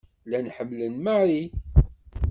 Llan 0.25 0.51
ḥemmlen 0.55 0.95
Mary. 1.05 1.43